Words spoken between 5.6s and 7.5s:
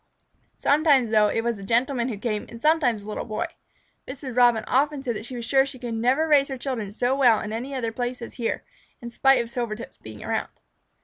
she could never raise children so well